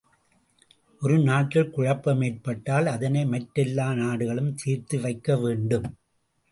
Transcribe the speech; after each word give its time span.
ஒரு 1.01 1.17
நாட்டில் 1.19 1.69
குழப்பம் 1.69 2.21
ஏற்பட்டால் 2.21 2.87
அதனை 2.87 3.23
மற்றெல்லா 3.25 3.93
நாடுகளும் 3.93 4.53
தீர்த்து 4.55 4.97
வைக்கவேண்டும். 4.99 5.89